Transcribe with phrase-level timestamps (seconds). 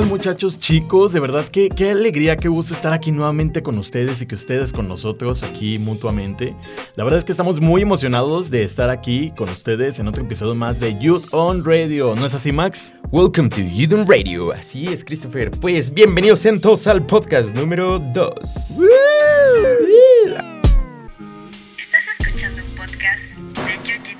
[0.00, 1.12] tal muchachos, chicos?
[1.12, 4.72] De verdad, qué, qué alegría, qué gusto estar aquí nuevamente con ustedes y que ustedes
[4.72, 6.56] con nosotros aquí mutuamente.
[6.96, 10.54] La verdad es que estamos muy emocionados de estar aquí con ustedes en otro episodio
[10.54, 12.14] más de Youth on Radio.
[12.16, 12.94] ¿No es así, Max?
[13.10, 14.52] Welcome to Youth on Radio.
[14.52, 15.50] Así es, Christopher.
[15.50, 18.26] Pues bienvenidos en todos al podcast número 2.
[21.78, 24.19] Estás escuchando un podcast de Yuji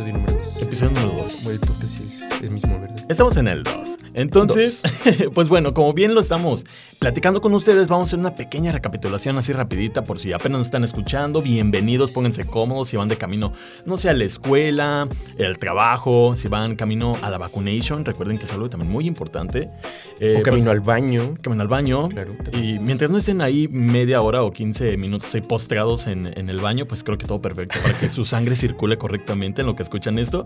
[0.00, 0.39] Episodio número 2.
[0.58, 1.44] Episodio número 2.
[1.44, 2.96] Bueno, el podcast es el mismo, ¿verdad?
[3.08, 3.74] Estamos en el 2.
[4.14, 4.82] Entonces,
[5.34, 6.64] pues bueno, como bien lo estamos
[6.98, 10.66] platicando con ustedes, vamos a hacer una pequeña recapitulación así rapidita por si apenas nos
[10.66, 11.40] están escuchando.
[11.40, 13.52] Bienvenidos, pónganse cómodos si van de camino,
[13.86, 15.08] no sé, a la escuela,
[15.38, 18.04] el trabajo, si van camino a la vacunation.
[18.04, 19.70] Recuerden que es algo también muy importante.
[20.18, 21.34] Eh, o camino pues, al baño.
[21.40, 22.08] camino al baño.
[22.08, 26.50] Claro, Y mientras no estén ahí media hora o 15 minutos ahí postrados en, en
[26.50, 29.76] el baño, pues creo que todo perfecto para que su sangre circule correctamente en lo
[29.76, 30.39] que escuchan esto.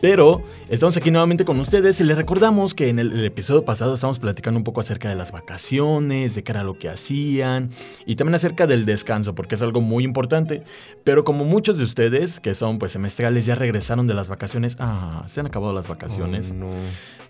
[0.00, 3.94] Pero estamos aquí nuevamente con ustedes y les recordamos que en el, el episodio pasado
[3.94, 7.70] estamos platicando un poco acerca de las vacaciones, de qué era lo que hacían
[8.04, 10.62] y también acerca del descanso, porque es algo muy importante.
[11.04, 15.22] Pero como muchos de ustedes que son pues semestrales ya regresaron de las vacaciones, ah,
[15.26, 16.50] se han acabado las vacaciones.
[16.50, 16.68] Oh, no.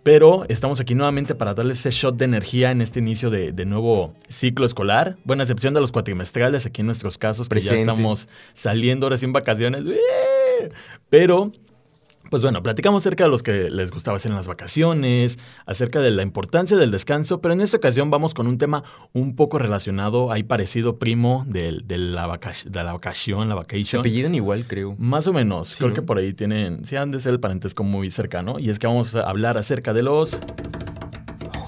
[0.03, 3.65] Pero estamos aquí nuevamente para darles ese shot de energía en este inicio de, de
[3.67, 5.17] nuevo ciclo escolar.
[5.25, 7.77] Bueno, a excepción de los cuatrimestrales, aquí en nuestros casos, que Presente.
[7.77, 9.85] ya estamos saliendo ahora sin vacaciones.
[9.85, 9.99] ¡Ué!
[11.09, 11.53] Pero,
[12.35, 16.11] pues bueno, platicamos acerca de los que les gustaba hacer en las vacaciones, acerca de
[16.11, 18.83] la importancia del descanso, pero en esta ocasión vamos con un tema
[19.13, 24.01] un poco relacionado, ahí parecido, primo, de, la, vaca- de la vacación, la Se vacation.
[24.01, 24.97] apellidan igual, creo.
[24.99, 25.95] Más o menos, Sí, creo ¿no?
[25.95, 28.89] que por ahí tienen, sí han de ser el parentesco muy cercano, y es que
[28.89, 30.37] vamos a hablar acerca de los...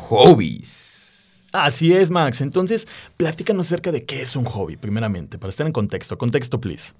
[0.08, 1.48] Hobbies.
[1.52, 2.40] Así es, Max.
[2.40, 6.18] Entonces, platícanos acerca de qué es un hobby, primeramente, para estar en contexto.
[6.18, 6.92] Contexto, please.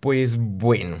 [0.00, 0.96] Pues bueno.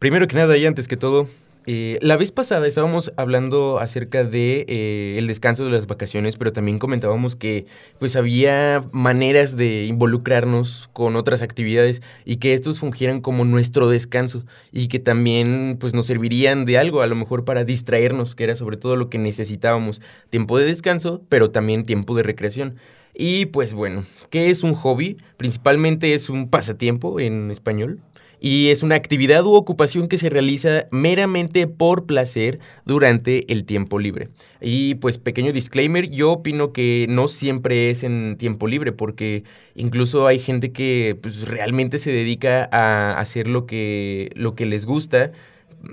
[0.00, 1.26] Primero que nada y antes que todo,
[1.66, 6.54] eh, la vez pasada estábamos hablando acerca de eh, el descanso de las vacaciones, pero
[6.54, 7.66] también comentábamos que
[7.98, 14.46] pues había maneras de involucrarnos con otras actividades y que estos fungieran como nuestro descanso
[14.72, 18.54] y que también pues nos servirían de algo, a lo mejor para distraernos, que era
[18.54, 22.76] sobre todo lo que necesitábamos, tiempo de descanso, pero también tiempo de recreación.
[23.14, 25.18] Y pues bueno, ¿qué es un hobby?
[25.36, 28.00] Principalmente es un pasatiempo en español
[28.40, 33.98] y es una actividad u ocupación que se realiza meramente por placer durante el tiempo
[33.98, 34.28] libre.
[34.60, 40.26] Y pues pequeño disclaimer, yo opino que no siempre es en tiempo libre porque incluso
[40.26, 45.32] hay gente que pues realmente se dedica a hacer lo que, lo que les gusta,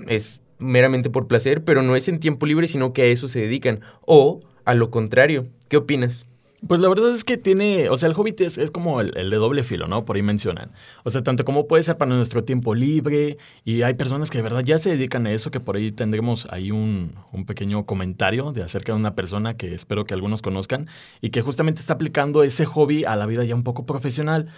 [0.06, 3.40] es meramente por placer, pero no es en tiempo libre, sino que a eso se
[3.40, 3.80] dedican.
[4.06, 6.26] O a lo contrario, ¿qué opinas?
[6.66, 9.30] Pues la verdad es que tiene, o sea, el hobby es, es como el, el
[9.30, 10.04] de doble filo, ¿no?
[10.04, 10.72] Por ahí mencionan.
[11.04, 14.42] O sea, tanto como puede ser para nuestro tiempo libre y hay personas que de
[14.42, 18.50] verdad ya se dedican a eso, que por ahí tendremos ahí un, un pequeño comentario
[18.50, 20.88] de acerca de una persona que espero que algunos conozcan
[21.20, 24.48] y que justamente está aplicando ese hobby a la vida ya un poco profesional.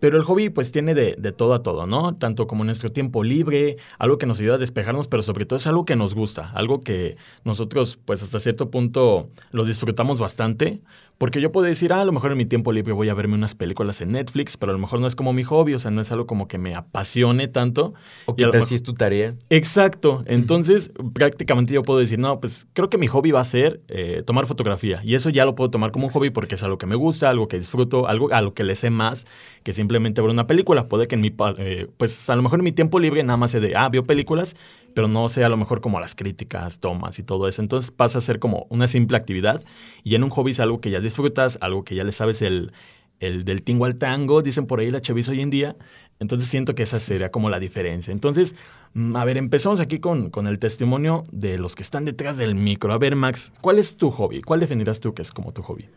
[0.00, 2.16] Pero el hobby pues tiene de, de todo a todo, ¿no?
[2.16, 5.66] Tanto como nuestro tiempo libre, algo que nos ayuda a despejarnos, pero sobre todo es
[5.66, 10.80] algo que nos gusta, algo que nosotros pues hasta cierto punto lo disfrutamos bastante.
[11.18, 13.34] Porque yo puedo decir, ah, a lo mejor en mi tiempo libre voy a verme
[13.34, 15.90] unas películas en Netflix, pero a lo mejor no es como mi hobby, o sea,
[15.90, 17.94] no es algo como que me apasione tanto.
[18.26, 19.34] ¿O qué tal mejor- si es tu tarea?
[19.50, 20.22] Exacto.
[20.26, 24.22] Entonces, prácticamente yo puedo decir, no, pues creo que mi hobby va a ser eh,
[24.26, 25.00] tomar fotografía.
[25.04, 27.30] Y eso ya lo puedo tomar como un hobby porque es algo que me gusta,
[27.30, 29.26] algo que disfruto, algo a lo que le sé más
[29.62, 30.86] que simplemente ver una película.
[30.86, 33.50] Puede que en mi, eh, pues a lo mejor en mi tiempo libre nada más
[33.50, 34.56] sé de, ah, veo películas,
[34.94, 37.62] pero no sé a lo mejor como las críticas, tomas y todo eso.
[37.62, 39.62] Entonces pasa a ser como una simple actividad.
[40.04, 42.72] Y en un hobby es algo que ya disfrutas, algo que ya le sabes el,
[43.20, 45.76] el del tingo al tango, dicen por ahí la chaviza hoy en día.
[46.18, 48.12] Entonces siento que esa sería como la diferencia.
[48.12, 48.54] Entonces,
[48.94, 52.54] mm, a ver, empezamos aquí con, con el testimonio de los que están detrás del
[52.54, 52.92] micro.
[52.92, 54.42] A ver, Max, ¿cuál es tu hobby?
[54.42, 55.88] ¿Cuál definirás tú que es como tu hobby?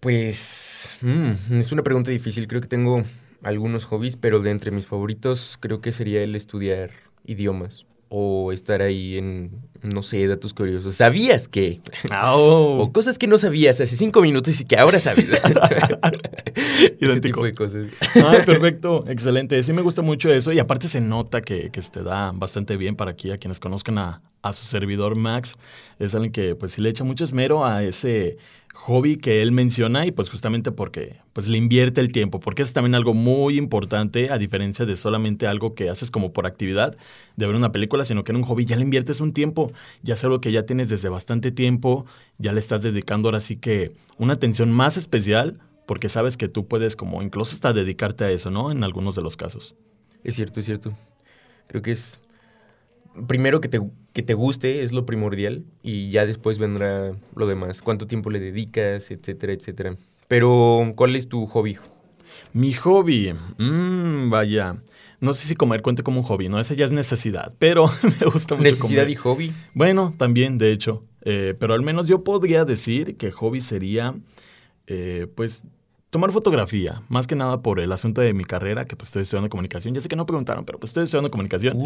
[0.00, 2.48] Pues mm, es una pregunta difícil.
[2.48, 3.04] Creo que tengo
[3.42, 6.90] algunos hobbies, pero de entre mis favoritos creo que sería el estudiar
[7.24, 7.86] idiomas
[8.16, 9.50] o estar ahí en,
[9.82, 10.94] no sé, datos curiosos.
[10.94, 11.80] ¿Sabías que?
[12.36, 15.26] O cosas que no sabías hace cinco minutos y que ahora sabes.
[17.00, 17.88] Ese tipo de cosas.
[18.14, 19.60] Ay, perfecto, excelente.
[19.64, 22.94] Sí me gusta mucho eso y aparte se nota que, que te da bastante bien
[22.94, 25.56] para aquí, a quienes conozcan a, a su servidor Max.
[25.98, 28.38] Es alguien que pues sí le echa mucho esmero a ese
[28.74, 32.72] hobby que él menciona y pues justamente porque pues le invierte el tiempo, porque es
[32.72, 36.96] también algo muy importante a diferencia de solamente algo que haces como por actividad
[37.36, 39.72] de ver una película, sino que en un hobby ya le inviertes un tiempo,
[40.02, 42.04] ya es algo que ya tienes desde bastante tiempo,
[42.38, 46.66] ya le estás dedicando ahora sí que una atención más especial porque sabes que tú
[46.66, 48.70] puedes como incluso hasta dedicarte a eso, ¿no?
[48.70, 49.74] En algunos de los casos.
[50.22, 50.92] Es cierto, es cierto.
[51.68, 52.20] Creo que es
[53.26, 53.80] primero que te,
[54.12, 57.82] que te guste es lo primordial y ya después vendrá lo demás.
[57.82, 59.96] Cuánto tiempo le dedicas, etcétera, etcétera.
[60.28, 61.76] Pero, ¿cuál es tu hobby?
[62.52, 64.82] Mi hobby, mmm, vaya.
[65.20, 66.58] No sé si comer cuente como un hobby, ¿no?
[66.60, 67.86] Esa ya es necesidad, pero
[68.20, 69.10] me gusta mucho Necesidad comer.
[69.10, 69.52] y hobby.
[69.74, 71.04] Bueno, también, de hecho.
[71.22, 74.14] Eh, pero al menos yo podría decir que hobby sería,
[74.86, 75.62] eh, pues,
[76.14, 77.02] tomar fotografía.
[77.08, 79.94] Más que nada por el asunto de mi carrera, que pues estoy estudiando comunicación.
[79.94, 81.76] Ya sé que no preguntaron, pero pues estoy estudiando comunicación.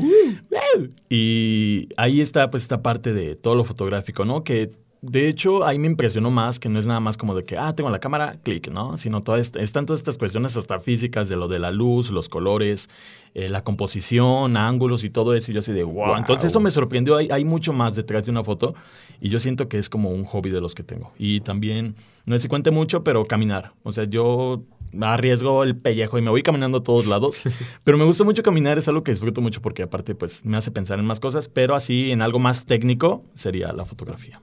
[1.09, 4.45] Y ahí está, pues, esta parte de todo lo fotográfico, ¿no?
[4.45, 7.56] Que de hecho, ahí me impresionó más que no es nada más como de que,
[7.56, 8.97] ah, tengo la cámara, clic, ¿no?
[8.97, 12.29] Sino toda esta- están todas estas cuestiones hasta físicas de lo de la luz, los
[12.29, 12.89] colores,
[13.35, 15.50] eh, la composición, ángulos y todo eso.
[15.50, 15.95] Y yo así de, wow.
[16.09, 16.17] Wow.
[16.17, 17.17] Entonces eso me sorprendió.
[17.17, 18.75] Hay, hay mucho más detrás de una foto
[19.21, 21.12] y yo siento que es como un hobby de los que tengo.
[21.19, 21.95] Y también,
[22.27, 23.73] no sé si cuente mucho, pero caminar.
[23.85, 24.62] O sea, yo
[25.00, 27.43] arriesgo el pellejo y me voy caminando a todos lados.
[27.85, 30.71] pero me gusta mucho caminar, es algo que disfruto mucho porque aparte pues me hace
[30.71, 34.41] pensar en más cosas, pero así en algo más técnico sería la fotografía.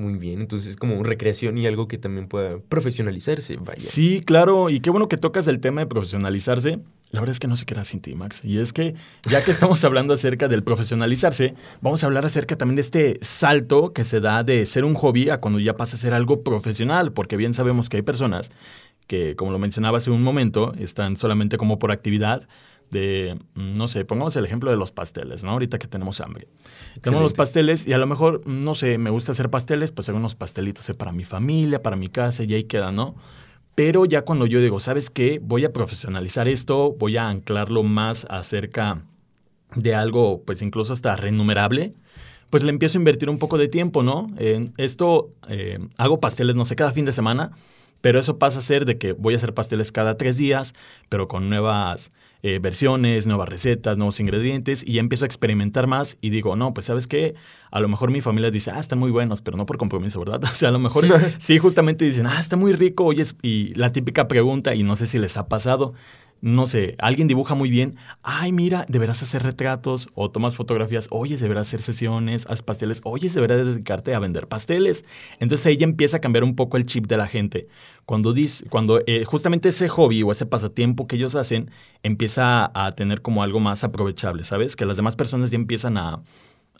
[0.00, 3.82] Muy bien, entonces es como recreación y algo que también pueda profesionalizarse, vaya.
[3.82, 6.78] Sí, claro, y qué bueno que tocas el tema de profesionalizarse.
[7.10, 8.40] La verdad es que no se queda sin ti, Max.
[8.42, 8.94] Y es que,
[9.28, 13.92] ya que estamos hablando acerca del profesionalizarse, vamos a hablar acerca también de este salto
[13.92, 17.12] que se da de ser un hobby a cuando ya pasa a ser algo profesional,
[17.12, 18.52] porque bien sabemos que hay personas
[19.06, 22.48] que, como lo mencionaba hace un momento, están solamente como por actividad
[22.90, 25.50] de, mm, no sé, pongamos el ejemplo de los pasteles, ¿no?
[25.52, 26.48] Ahorita que tenemos hambre.
[27.00, 30.18] Tenemos los pasteles y a lo mejor, no sé, me gusta hacer pasteles, pues hago
[30.18, 33.14] unos pastelitos eh, para mi familia, para mi casa y ahí queda, ¿no?
[33.74, 35.40] Pero ya cuando yo digo, ¿sabes qué?
[35.42, 39.04] Voy a profesionalizar esto, voy a anclarlo más acerca
[39.74, 41.94] de algo, pues incluso hasta renumerable,
[42.50, 44.28] pues le empiezo a invertir un poco de tiempo, ¿no?
[44.36, 47.52] En esto, eh, hago pasteles, no sé, cada fin de semana,
[48.00, 50.74] pero eso pasa a ser de que voy a hacer pasteles cada tres días,
[51.08, 56.16] pero con nuevas eh, versiones, nuevas recetas, nuevos ingredientes, y ya empiezo a experimentar más
[56.20, 57.34] y digo, no, pues sabes qué,
[57.70, 60.40] a lo mejor mi familia dice, ah, están muy buenos, pero no por compromiso, ¿verdad?
[60.50, 61.04] O sea, a lo mejor
[61.38, 65.06] sí, justamente dicen, ah, está muy rico, oye, y la típica pregunta, y no sé
[65.06, 65.94] si les ha pasado,
[66.42, 71.36] no sé, alguien dibuja muy bien, ay, mira, deberás hacer retratos o tomas fotografías, oye,
[71.36, 75.04] deberás hacer sesiones, haz pasteles, oye, deberás dedicarte a vender pasteles.
[75.38, 77.68] Entonces ahí ya empieza a cambiar un poco el chip de la gente.
[78.06, 81.70] Cuando, dice, cuando eh, justamente ese hobby o ese pasatiempo que ellos hacen
[82.02, 84.76] empieza a tener como algo más aprovechable, ¿sabes?
[84.76, 86.22] Que las demás personas ya empiezan a,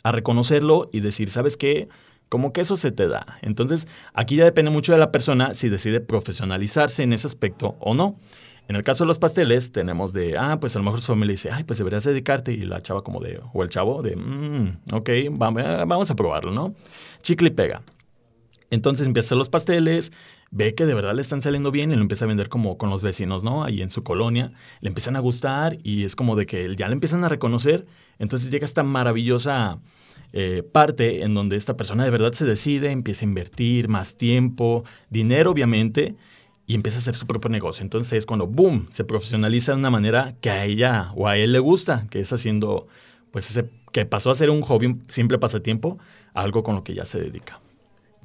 [0.03, 1.87] a reconocerlo y decir, ¿sabes qué?
[2.29, 3.37] Como que eso se te da.
[3.41, 7.93] Entonces, aquí ya depende mucho de la persona si decide profesionalizarse en ese aspecto o
[7.93, 8.17] no.
[8.67, 11.33] En el caso de los pasteles, tenemos de, ah, pues a lo mejor su familia
[11.33, 12.53] dice, ay, pues deberías dedicarte.
[12.53, 15.09] Y la chava como de, o el chavo de, mmm, ok,
[15.41, 16.73] va- vamos a probarlo, ¿no?
[17.21, 17.81] Chicle y pega.
[18.69, 20.13] Entonces empieza a hacer los pasteles,
[20.49, 22.89] ve que de verdad le están saliendo bien y lo empieza a vender como con
[22.89, 23.65] los vecinos, ¿no?
[23.65, 24.53] Ahí en su colonia.
[24.79, 27.85] Le empiezan a gustar y es como de que ya le empiezan a reconocer.
[28.17, 29.79] Entonces llega esta maravillosa
[30.31, 34.85] eh, parte en donde esta persona de verdad se decide, empieza a invertir más tiempo,
[35.09, 36.15] dinero obviamente,
[36.67, 37.83] y empieza a hacer su propio negocio.
[37.83, 41.51] Entonces es cuando, boom, se profesionaliza de una manera que a ella o a él
[41.51, 42.87] le gusta, que es haciendo,
[43.31, 45.97] pues ese, que pasó a ser un hobby, un simple pasatiempo,
[46.33, 47.59] algo con lo que ya se dedica.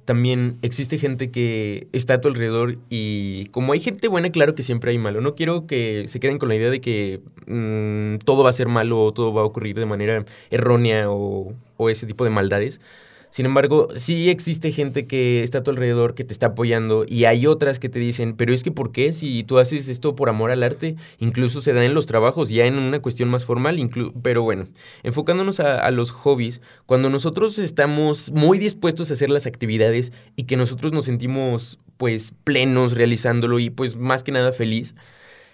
[0.05, 4.63] También existe gente que está a tu alrededor y como hay gente buena, claro que
[4.63, 5.21] siempre hay malo.
[5.21, 8.69] No quiero que se queden con la idea de que mm, todo va a ser
[8.69, 12.81] malo o todo va a ocurrir de manera errónea o, o ese tipo de maldades.
[13.37, 17.27] Sin embargo, sí existe gente que está a tu alrededor, que te está apoyando, y
[17.27, 19.13] hay otras que te dicen, pero es que ¿por qué?
[19.13, 22.65] Si tú haces esto por amor al arte, incluso se da en los trabajos, ya
[22.65, 23.79] en una cuestión más formal,
[24.23, 24.65] pero bueno,
[25.03, 30.45] enfocándonos a, a los hobbies, cuando nosotros estamos muy dispuestos a hacer las actividades y
[30.45, 34.95] que nosotros nos sentimos pues plenos realizándolo y pues más que nada feliz,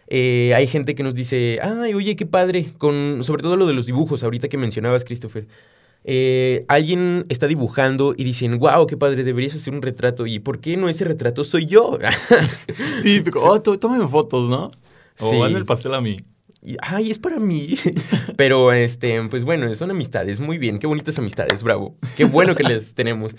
[0.07, 3.75] eh, hay gente que nos dice, ay, oye, qué padre, con, sobre todo lo de
[3.75, 5.49] los dibujos, ahorita que mencionabas, Christopher.
[6.04, 10.26] Eh, alguien está dibujando y dicen, wow, qué padre, deberías hacer un retrato.
[10.26, 11.99] ¿Y por qué no ese retrato soy yo?
[13.02, 14.71] Típico, oh, tómame fotos, ¿no?
[15.21, 15.37] O Sí.
[15.54, 16.16] el pastel a mí.
[16.64, 17.76] Y, Ay, es para mí.
[18.37, 20.38] Pero, este, pues bueno, son amistades.
[20.38, 21.97] Muy bien, qué bonitas amistades, bravo.
[22.16, 23.35] Qué bueno que les tenemos.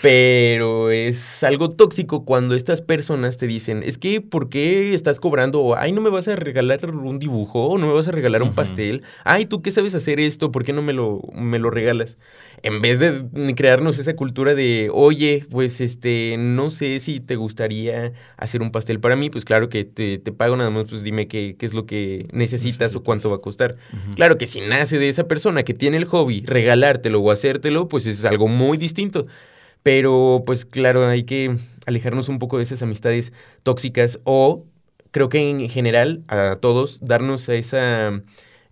[0.00, 5.60] Pero es algo tóxico cuando estas personas te dicen, es que, ¿por qué estás cobrando?
[5.60, 8.54] O, Ay, no me vas a regalar un dibujo, no me vas a regalar un
[8.54, 9.02] pastel.
[9.24, 10.52] Ay, ¿tú qué sabes hacer esto?
[10.52, 12.16] ¿Por qué no me lo, me lo regalas?
[12.62, 13.24] En vez de
[13.56, 19.00] crearnos esa cultura de, oye, pues este, no sé si te gustaría hacer un pastel
[19.00, 21.74] para mí, pues claro que te, te pago nada más, pues dime qué, qué es
[21.74, 23.76] lo que necesitas o cuánto va a costar.
[24.14, 28.06] Claro que si nace de esa persona que tiene el hobby, regalártelo o hacértelo, pues
[28.06, 29.24] es algo muy distinto.
[29.82, 31.56] Pero pues claro, hay que
[31.86, 33.32] alejarnos un poco de esas amistades
[33.62, 34.64] tóxicas o
[35.10, 38.22] creo que en general a todos darnos esa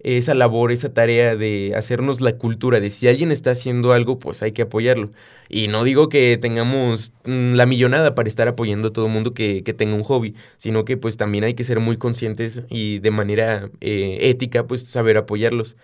[0.06, 4.40] esa labor, esa tarea de hacernos la cultura de si alguien está haciendo algo, pues
[4.42, 5.10] hay que apoyarlo.
[5.48, 9.34] Y no digo que tengamos mm, la millonada para estar apoyando a todo el mundo
[9.34, 13.00] que, que, tenga un hobby, sino que pues también hay que ser muy conscientes y
[13.00, 15.76] de manera eh, ética, pues saber apoyarlos.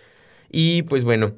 [0.51, 1.33] Y pues bueno,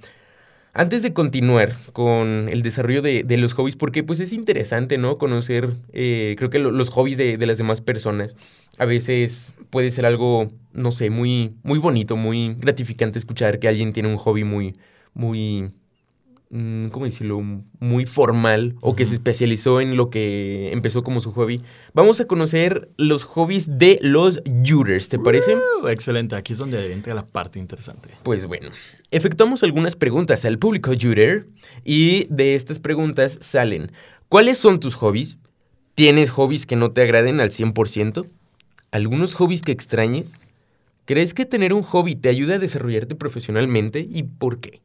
[0.75, 5.17] antes de continuar con el desarrollo de, los hobbies, porque pues es interesante, ¿no?
[5.17, 8.36] Conocer, eh, creo que lo, los hobbies de, de, las demás personas.
[8.77, 13.94] A veces puede ser algo, no sé, muy, muy bonito, muy gratificante escuchar que alguien
[13.94, 14.75] tiene un hobby muy,
[15.13, 15.72] muy
[16.50, 17.42] ¿cómo decirlo?
[17.80, 21.62] Muy formal o que se especializó en lo que empezó como su hobby.
[21.94, 25.56] Vamos a conocer los hobbies de los Juters, ¿te parece?
[25.56, 28.10] Uh, excelente, aquí es donde entra la parte interesante.
[28.24, 28.70] Pues bueno,
[29.12, 31.48] efectuamos algunas preguntas al público Juter
[31.84, 33.92] y de estas preguntas salen,
[34.30, 35.38] ¿cuáles son tus hobbies?
[35.96, 38.25] ¿Tienes hobbies que no te agraden al 100%?
[38.92, 40.32] ¿Algunos hobbies que extrañes?
[41.06, 44.82] ¿Crees que tener un hobby te ayuda a desarrollarte profesionalmente y por qué?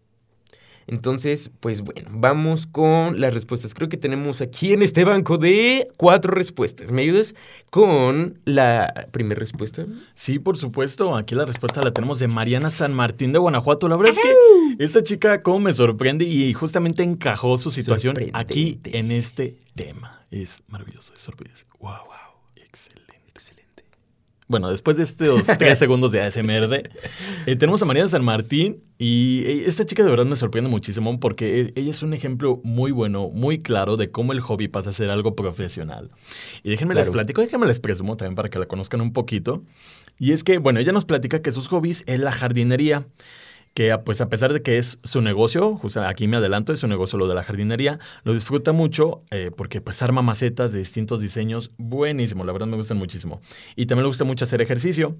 [0.87, 3.75] Entonces, pues bueno, vamos con las respuestas.
[3.75, 6.93] Creo que tenemos aquí en este banco de cuatro respuestas.
[6.93, 7.35] ¿Me ayudas
[7.71, 9.87] con la primera respuesta?
[10.15, 11.17] Sí, por supuesto.
[11.17, 13.89] Aquí la respuesta la tenemos de Mariana San Martín de Guanajuato.
[13.89, 18.81] La verdad es que esta chica, como me sorprende y justamente encajó su situación aquí
[18.85, 20.27] en este tema.
[20.31, 21.67] Es maravilloso, es sorprendente.
[21.81, 22.31] Wow, wow.
[24.50, 26.90] Bueno, después de estos tres segundos de ASMR,
[27.47, 31.21] eh, tenemos a María San Martín y eh, esta chica de verdad me sorprende muchísimo
[31.21, 34.90] porque e, ella es un ejemplo muy bueno, muy claro de cómo el hobby pasa
[34.90, 36.11] a ser algo profesional.
[36.64, 39.62] Y déjenme les platico, déjenme les presumo también para que la conozcan un poquito.
[40.19, 43.07] Y es que, bueno, ella nos platica que sus hobbies es la jardinería
[43.75, 46.89] que pues a pesar de que es su negocio, justo aquí me adelanto, es su
[46.89, 51.21] negocio lo de la jardinería, lo disfruta mucho eh, porque pues arma macetas de distintos
[51.21, 53.41] diseños, buenísimo, la verdad me gustan muchísimo.
[53.77, 55.17] Y también le gusta mucho hacer ejercicio.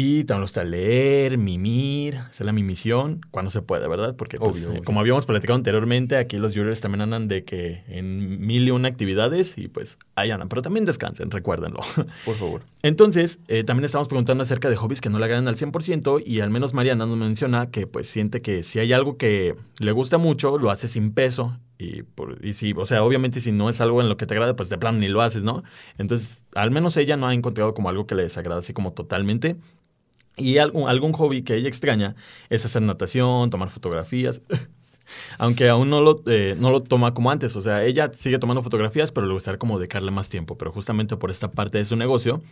[0.00, 4.14] Y también me gusta leer, mimir, hacer la mimisión, cuando se puede, ¿verdad?
[4.14, 8.38] Porque, pues, obvio, como habíamos platicado anteriormente, aquí los jurors también andan de que en
[8.38, 10.48] mil y una actividades y pues ahí andan.
[10.48, 11.80] Pero también descansen, recuérdenlo.
[12.24, 12.62] Por favor.
[12.84, 16.42] Entonces, eh, también estamos preguntando acerca de hobbies que no le agradan al 100% y
[16.42, 20.16] al menos Mariana nos menciona que pues siente que si hay algo que le gusta
[20.16, 23.80] mucho, lo hace sin peso y, por, y si, o sea, obviamente si no es
[23.80, 25.64] algo en lo que te agrada, pues de plano ni lo haces, ¿no?
[25.96, 29.56] Entonces, al menos ella no ha encontrado como algo que le desagrada así como totalmente.
[30.38, 32.14] Y algún, algún hobby que ella extraña
[32.48, 34.42] es hacer natación, tomar fotografías.
[35.38, 37.56] Aunque aún no lo, eh, no lo toma como antes.
[37.56, 40.56] O sea, ella sigue tomando fotografías, pero le gustaría como dedicarle más tiempo.
[40.58, 42.42] Pero justamente por esta parte de su negocio,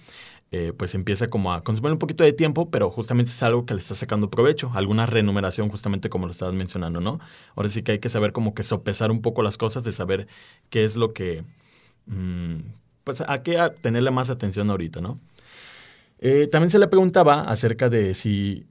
[0.52, 3.74] eh, pues empieza como a consumir un poquito de tiempo, pero justamente es algo que
[3.74, 4.70] le está sacando provecho.
[4.74, 7.20] Alguna remuneración, justamente como lo estabas mencionando, ¿no?
[7.54, 10.26] Ahora sí que hay que saber como que sopesar un poco las cosas, de saber
[10.70, 11.44] qué es lo que...
[12.06, 12.56] Mmm,
[13.04, 15.20] pues a qué tenerle más atención ahorita, ¿no?
[16.18, 18.66] Eh, también se le preguntaba acerca de si,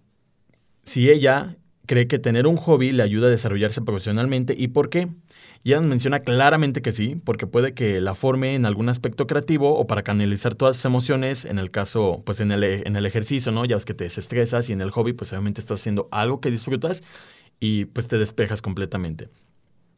[0.83, 5.09] si ella cree que tener un hobby le ayuda a desarrollarse profesionalmente y por qué.
[5.63, 9.77] Y ella menciona claramente que sí, porque puede que la forme en algún aspecto creativo
[9.77, 13.51] o para canalizar todas sus emociones, en el caso, pues en el, en el ejercicio,
[13.51, 13.65] ¿no?
[13.65, 16.51] Ya ves que te desestresas y en el hobby, pues obviamente estás haciendo algo que
[16.51, 17.03] disfrutas
[17.59, 19.29] y pues te despejas completamente.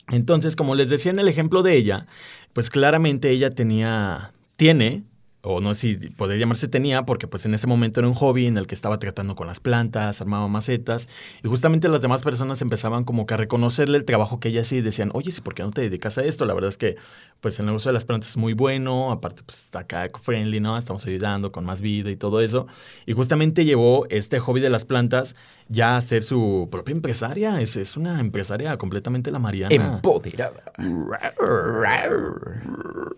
[0.09, 2.07] Entonces, como les decía en el ejemplo de ella,
[2.53, 5.03] pues claramente ella tenía, tiene
[5.41, 8.47] o no sé si podría llamarse tenía, porque pues en ese momento era un hobby
[8.47, 11.07] en el que estaba tratando con las plantas, armaba macetas,
[11.43, 14.79] y justamente las demás personas empezaban como que a reconocerle el trabajo que ella hacía
[14.79, 16.45] y decían, oye, sí, ¿por qué no te dedicas a esto?
[16.45, 16.95] La verdad es que
[17.39, 20.77] pues el negocio de las plantas es muy bueno, aparte pues está acá eco-friendly, ¿no?
[20.77, 22.67] Estamos ayudando con más vida y todo eso,
[23.05, 25.35] y justamente llevó este hobby de las plantas
[25.69, 29.73] ya ser su propia empresaria, es, es una empresaria completamente la Mariana.
[29.75, 30.63] Empoderada.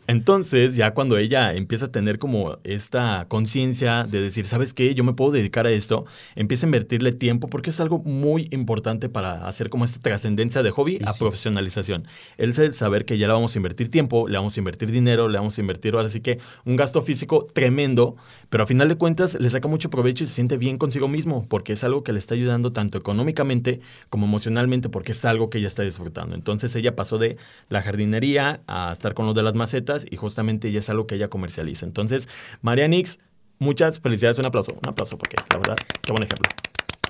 [0.08, 4.96] Entonces, ya cuando ella empieza a tener como esta conciencia de decir, ¿sabes qué?
[4.96, 9.10] Yo me puedo dedicar a esto, empieza a invertirle tiempo porque es algo muy importante
[9.10, 12.08] para hacer como esta trascendencia de hobby a profesionalización.
[12.38, 15.38] El saber que ya le vamos a invertir tiempo, le vamos a invertir dinero, le
[15.38, 18.16] vamos a invertir ahora sí que un gasto físico tremendo,
[18.50, 21.46] pero a final de cuentas le saca mucho provecho y se siente bien consigo mismo
[21.48, 25.60] porque es algo que le está ayudando tanto económicamente como emocionalmente porque es algo que
[25.60, 26.36] ella está disfrutando.
[26.36, 27.38] Entonces ella pasó de
[27.70, 31.16] la jardinería a estar con lo de las macetas y justamente ya es algo que
[31.16, 31.86] ella comercializa.
[31.86, 32.28] Entonces,
[32.62, 33.20] María Nix,
[33.60, 36.50] muchas felicidades, un aplauso, un aplauso porque la verdad, qué buen ejemplo.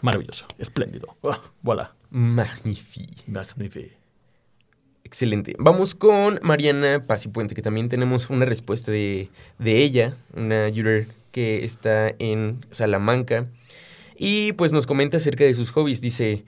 [0.02, 1.18] Maravilloso, espléndido.
[1.22, 1.94] Oh, voilà.
[2.10, 3.24] Magnifique.
[3.28, 3.98] Magnifique.
[5.04, 5.56] Excelente.
[5.58, 11.64] Vamos con Mariana Pasipuente, que también tenemos una respuesta de, de ella, una user que
[11.64, 13.48] está en Salamanca.
[14.20, 16.02] Y pues nos comenta acerca de sus hobbies.
[16.02, 16.46] Dice,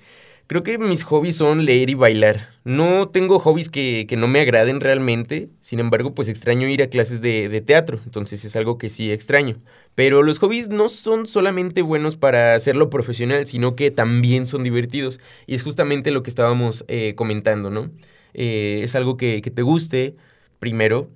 [0.51, 2.49] Creo que mis hobbies son leer y bailar.
[2.65, 5.49] No tengo hobbies que, que no me agraden realmente.
[5.61, 8.01] Sin embargo, pues extraño ir a clases de, de teatro.
[8.03, 9.61] Entonces es algo que sí extraño.
[9.95, 15.21] Pero los hobbies no son solamente buenos para hacerlo profesional, sino que también son divertidos.
[15.47, 17.89] Y es justamente lo que estábamos eh, comentando, ¿no?
[18.33, 20.17] Eh, es algo que, que te guste,
[20.59, 21.09] primero.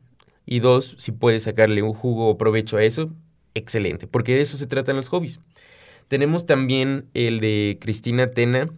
[0.46, 3.12] Y dos, si puedes sacarle un jugo o provecho a eso,
[3.54, 4.08] excelente.
[4.08, 5.42] Porque de eso se tratan los hobbies.
[6.08, 8.70] Tenemos también el de Cristina Tena.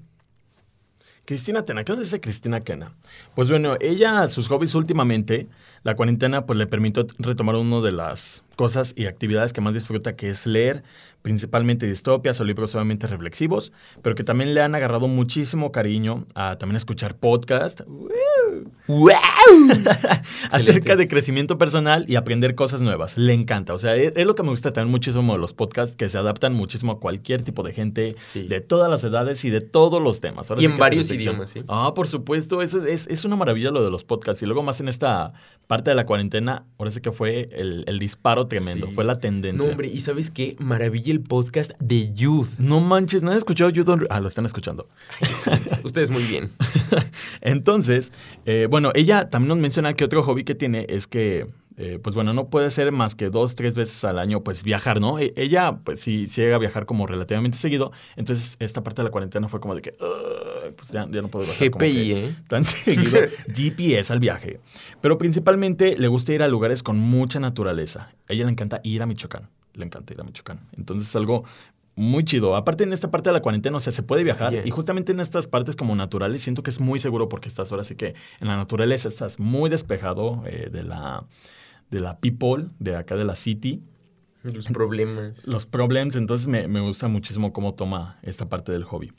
[1.25, 2.95] Cristina Tena, ¿qué nos dice Cristina Tena?
[3.35, 5.49] Pues bueno, ella, sus hobbies últimamente,
[5.83, 10.15] la cuarentena pues le permitió retomar una de las cosas y actividades que más disfruta,
[10.15, 10.83] que es leer,
[11.21, 16.57] principalmente distopias o libros solamente reflexivos, pero que también le han agarrado muchísimo cariño a
[16.57, 17.81] también escuchar podcast.
[18.87, 19.11] ¡Wow!
[20.51, 23.17] acerca de crecimiento personal y aprender cosas nuevas.
[23.17, 23.73] Le encanta.
[23.73, 26.17] O sea, es, es lo que me gusta también muchísimo de los podcasts, que se
[26.17, 28.47] adaptan muchísimo a cualquier tipo de gente, Sí.
[28.47, 30.49] de todas las edades y de todos los temas.
[30.49, 31.63] Ahora Y sí en varios idiomas, sí.
[31.67, 32.61] Ah, por supuesto.
[32.61, 34.41] Es, es, es una maravilla lo de los podcasts.
[34.43, 35.33] Y luego más en esta
[35.67, 38.87] parte de la cuarentena, ahora sí que fue el, el disparo tremendo.
[38.87, 38.93] Sí.
[38.93, 39.65] Fue la tendencia.
[39.65, 40.55] No, hombre, ¿y sabes qué?
[40.59, 42.57] Maravilla el podcast de Youth.
[42.57, 44.03] No manches, ¿no han escuchado You Don't...
[44.09, 44.87] Ah, lo están escuchando.
[45.83, 46.51] Ustedes muy bien.
[47.41, 48.11] Entonces,
[48.47, 52.15] eh, bueno, ella también nos menciona que otro hobby que tiene es que, eh, pues
[52.15, 55.19] bueno, no puede ser más que dos, tres veces al año, pues viajar, ¿no?
[55.19, 57.91] E- ella, pues sí, sí llega a viajar como relativamente seguido.
[58.15, 61.27] Entonces, esta parte de la cuarentena fue como de que, "Ugh, pues ya, ya no
[61.27, 61.69] puedo viajar.
[61.69, 62.35] como GPI, ¿eh?
[62.47, 63.19] Tan seguido.
[63.53, 64.59] GPS al viaje.
[65.01, 68.11] Pero principalmente le gusta ir a lugares con mucha naturaleza.
[68.29, 69.49] A ella le encanta ir a Michoacán.
[69.73, 70.61] Le encanta ir a Michoacán.
[70.75, 71.43] Entonces es algo
[71.97, 72.55] muy chido.
[72.55, 75.19] Aparte en esta parte de la cuarentena, o sea, se puede viajar y justamente en
[75.19, 78.47] estas partes como naturales siento que es muy seguro porque estás ahora sí que en
[78.47, 81.25] la naturaleza estás muy despejado eh, de la
[81.89, 83.81] de la people, de acá de la city,
[84.53, 85.47] Los problemas.
[85.47, 89.11] los problems, entonces me, me gusta muchísimo cómo toma esta parte del hobby.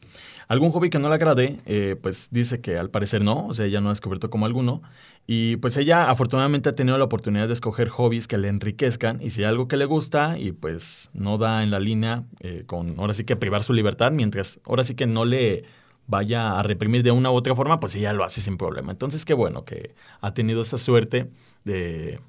[0.48, 3.66] Algún hobby que no le agrade, eh, pues dice que al parecer no, o sea,
[3.66, 4.80] ella no ha descubierto como alguno.
[5.26, 9.28] Y pues ella afortunadamente ha tenido la oportunidad de escoger hobbies que le enriquezcan y
[9.28, 12.98] si hay algo que le gusta y pues no da en la línea eh, con
[12.98, 15.64] ahora sí que privar su libertad, mientras ahora sí que no le
[16.06, 18.90] vaya a reprimir de una u otra forma, pues ella lo hace sin problema.
[18.90, 21.30] Entonces qué bueno que ha tenido esa suerte
[21.66, 22.20] de,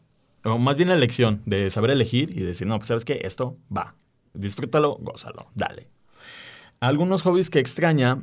[0.44, 3.58] o más bien la elección de saber elegir y decir, no, pues sabes que esto
[3.76, 3.96] va,
[4.34, 5.88] disfrútalo, gózalo, dale.
[6.80, 8.22] Algunos hobbies que extraña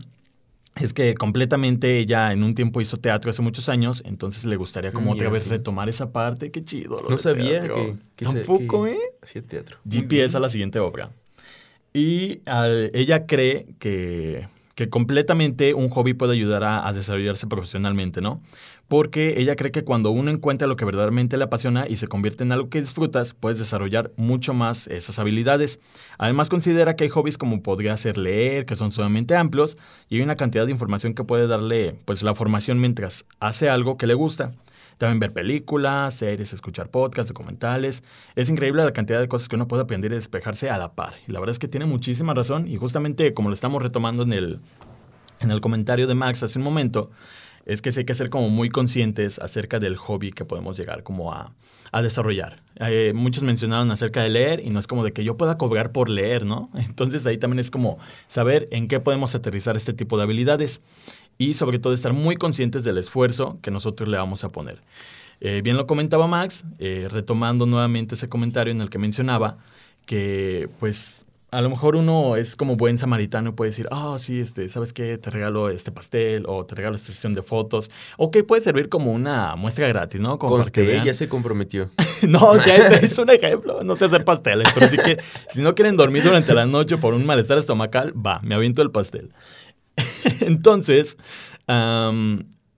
[0.77, 4.93] es que completamente ella en un tiempo hizo teatro hace muchos años, entonces le gustaría
[4.93, 6.51] como otra Mira, vez retomar esa parte.
[6.51, 7.01] Qué chido.
[7.01, 7.97] lo No de sabía teatro.
[8.15, 8.99] que, Tampoco, que ¿eh?
[9.23, 9.79] Hacía teatro.
[9.91, 11.11] GPS a la siguiente obra.
[11.95, 18.21] Y al- ella cree que, que completamente un hobby puede ayudar a, a desarrollarse profesionalmente,
[18.21, 18.43] ¿no?
[18.89, 22.45] Porque ella cree que cuando uno encuentra lo que verdaderamente le apasiona y se convierte
[22.45, 25.81] en algo que disfrutas, puedes desarrollar mucho más esas habilidades.
[26.19, 29.77] Además, considera que hay hobbies como podría ser leer, que son sumamente amplios,
[30.09, 33.97] y hay una cantidad de información que puede darle pues la formación mientras hace algo
[33.97, 34.53] que le gusta.
[34.99, 38.03] También ver películas, series, escuchar podcasts, documentales.
[38.35, 41.17] Es increíble la cantidad de cosas que uno puede aprender y despejarse a la par.
[41.29, 42.67] Y la verdad es que tiene muchísima razón.
[42.67, 44.61] Y justamente como lo estamos retomando en el,
[45.41, 47.11] en el comentario de Max hace un momento,
[47.67, 51.03] es que sí hay que ser como muy conscientes acerca del hobby que podemos llegar
[51.03, 51.53] como a,
[51.93, 52.63] a desarrollar.
[52.77, 55.93] Eh, muchos mencionaron acerca de leer y no es como de que yo pueda cobrar
[55.93, 56.71] por leer, ¿no?
[56.75, 57.99] Entonces ahí también es como
[58.29, 60.81] saber en qué podemos aterrizar este tipo de habilidades
[61.39, 64.81] y sobre todo estar muy conscientes del esfuerzo que nosotros le vamos a poner.
[65.41, 69.59] Eh, bien lo comentaba Max, eh, retomando nuevamente ese comentario en el que mencionaba
[70.07, 74.41] que pues a lo mejor uno es como buen samaritano y puede decir, ah, sí,
[74.41, 75.17] este, ¿sabes qué?
[75.17, 77.91] Te regalo este pastel o te regalo esta sesión de fotos.
[78.19, 80.39] O que puede servir como una muestra gratis, ¿no?
[80.39, 81.05] Como para que Conste, vean.
[81.05, 81.91] ya se comprometió.
[82.27, 83.83] No, o sea, es, es un ejemplo.
[83.85, 85.19] No sé hacer pasteles, pero sí que
[85.53, 88.91] si no quieren dormir durante la noche por un malestar estomacal, va, me aviento el
[88.91, 89.33] pastel.
[90.41, 91.17] Entonces,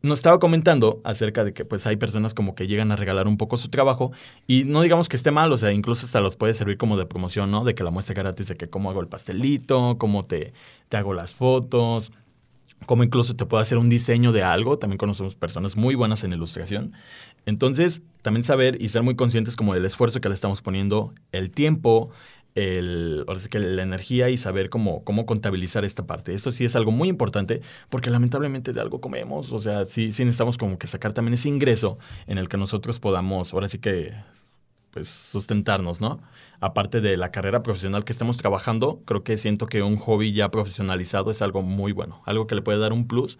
[0.02, 3.36] nos estaba comentando acerca de que pues hay personas como que llegan a regalar un
[3.36, 4.12] poco su trabajo
[4.46, 7.06] y no digamos que esté mal, o sea, incluso hasta los puede servir como de
[7.06, 7.64] promoción, ¿no?
[7.64, 10.52] De que la muestra gratis de que cómo hago el pastelito, cómo te,
[10.88, 12.12] te hago las fotos,
[12.86, 14.78] cómo incluso te puedo hacer un diseño de algo.
[14.78, 16.92] También conocemos personas muy buenas en ilustración.
[17.46, 21.50] Entonces, también saber y ser muy conscientes como del esfuerzo que le estamos poniendo, el
[21.50, 22.10] tiempo,
[22.54, 26.34] el, ahora sí que la energía y saber cómo, cómo contabilizar esta parte.
[26.34, 29.52] Esto sí es algo muy importante porque lamentablemente de algo comemos.
[29.52, 33.00] O sea, sí, sí necesitamos como que sacar también ese ingreso en el que nosotros
[33.00, 34.12] podamos, ahora sí que
[34.90, 36.20] pues sustentarnos, ¿no?
[36.60, 40.50] Aparte de la carrera profesional que estamos trabajando, creo que siento que un hobby ya
[40.50, 43.38] profesionalizado es algo muy bueno, algo que le puede dar un plus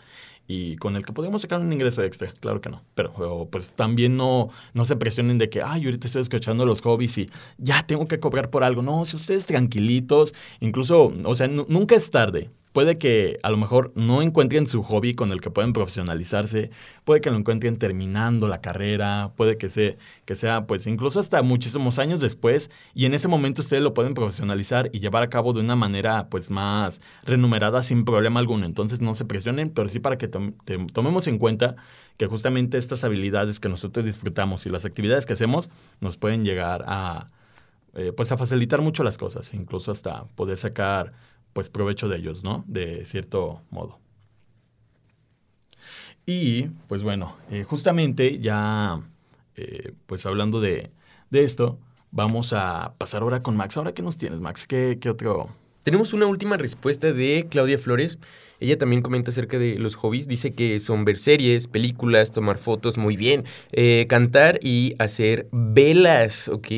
[0.49, 4.17] y con el que podemos sacar un ingreso extra, claro que no, pero pues también
[4.17, 8.09] no, no se presionen de que, ay, ahorita estoy escuchando los hobbies y ya tengo
[8.09, 12.51] que cobrar por algo, no, si ustedes tranquilitos, incluso, o sea, nu- nunca es tarde,
[12.73, 16.71] puede que a lo mejor no encuentren su hobby con el que pueden profesionalizarse,
[17.05, 21.43] puede que lo encuentren terminando la carrera, puede que, sea, que sea pues incluso hasta
[21.43, 25.53] muchísimos años después y en ese momento ustedes lo pueden profesionalizar y llevar a cabo
[25.53, 28.67] de una manera pues más renumerada sin problema alguno.
[28.67, 30.29] Entonces no se presionen, pero sí para que
[30.93, 31.77] tomemos en cuenta
[32.17, 35.71] que justamente estas habilidades que nosotros disfrutamos y las actividades que hacemos
[36.01, 37.31] nos pueden llegar a
[37.95, 41.13] eh, pues a facilitar mucho las cosas, incluso hasta poder sacar
[41.53, 42.65] pues provecho de ellos, ¿no?
[42.69, 43.99] De cierto modo.
[46.27, 49.01] Y pues bueno, eh, justamente ya,
[49.57, 50.93] eh, pues hablando de,
[51.33, 51.79] esto,
[52.11, 53.77] vamos a pasar ahora con Max.
[53.77, 54.67] ¿Ahora qué nos tienes, Max?
[54.67, 55.49] ¿Qué, qué otro?
[55.83, 58.19] Tenemos una última respuesta de Claudia Flores.
[58.61, 60.27] Ella también comenta acerca de los hobbies.
[60.29, 63.45] Dice que son ver series, películas, tomar fotos, muy bien.
[63.73, 66.69] Eh, cantar y hacer velas, ok.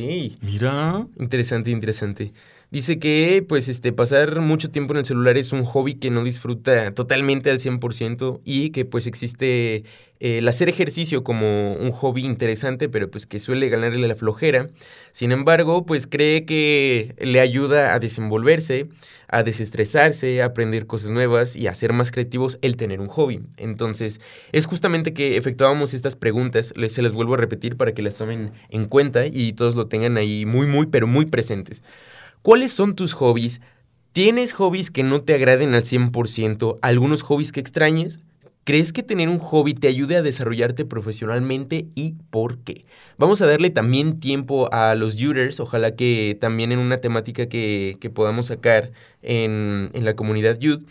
[0.42, 1.06] Mira.
[1.18, 2.32] Interesante, interesante.
[2.70, 6.22] Dice que pues este pasar mucho tiempo en el celular es un hobby que no
[6.22, 9.82] disfruta totalmente al 100% y que pues existe
[10.20, 14.68] el hacer ejercicio como un hobby interesante, pero pues que suele ganarle la flojera.
[15.10, 18.86] Sin embargo, pues cree que le ayuda a desenvolverse,
[19.26, 23.40] a desestresarse, a aprender cosas nuevas y a ser más creativos el tener un hobby.
[23.56, 24.20] Entonces,
[24.52, 28.52] es justamente que efectuábamos estas preguntas, se las vuelvo a repetir para que las tomen
[28.68, 31.82] en cuenta y todos lo tengan ahí muy, muy, pero muy presentes.
[32.42, 33.60] ¿Cuáles son tus hobbies?
[34.12, 36.78] ¿Tienes hobbies que no te agraden al 100%?
[36.80, 38.20] ¿Algunos hobbies que extrañes?
[38.64, 42.86] ¿Crees que tener un hobby te ayude a desarrollarte profesionalmente y por qué?
[43.18, 48.10] Vamos a darle también tiempo a los users, ojalá que también en una temática que,
[48.14, 50.82] podamos sacar en, en la comunidad Youth,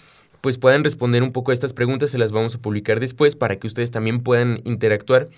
[0.41, 3.55] pues puedan responder un poco a estas preguntas, se las vamos a publicar después para
[3.55, 5.29] que ustedes también puedan interactuar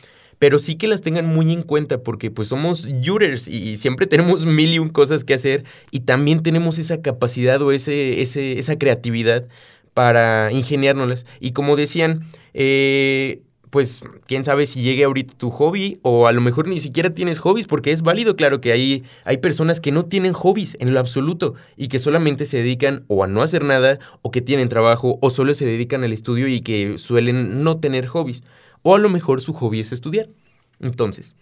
[0.42, 4.44] pero sí que las tengan muy en cuenta porque pues somos users y siempre tenemos
[4.44, 8.76] mil y un cosas que hacer y también tenemos esa capacidad o ese, ese, esa
[8.76, 9.46] creatividad
[9.94, 11.28] para ingeniárnoslas.
[11.40, 12.22] Y como decían,
[12.56, 17.12] eh, pues quién sabe si llegue ahorita tu hobby o a lo mejor ni siquiera
[17.12, 20.92] tienes hobbies porque es válido, claro que hay, hay personas que no tienen hobbies en
[20.92, 24.70] lo absoluto y que solamente se dedican o a no hacer nada o que tienen
[24.70, 28.44] trabajo o solo se dedican al estudio y que suelen no tener hobbies.
[28.84, 30.28] O a lo mejor su hobby es estudiar.
[30.80, 31.36] Entonces,